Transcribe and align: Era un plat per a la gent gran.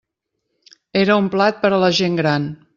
Era 1.03 1.19
un 1.25 1.29
plat 1.37 1.63
per 1.67 1.73
a 1.77 1.81
la 1.87 1.93
gent 2.03 2.21
gran. 2.25 2.53